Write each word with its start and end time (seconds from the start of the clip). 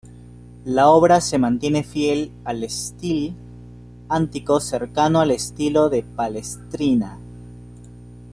La 0.65 0.89
obra 0.89 1.21
se 1.21 1.37
mantiene 1.37 1.83
fiel 1.83 2.31
al 2.43 2.67
Stile 2.71 3.35
Antico 4.09 4.59
cercano 4.59 5.19
al 5.19 5.29
estilo 5.29 5.89
de 5.91 6.01
Palestrina. 6.01 7.19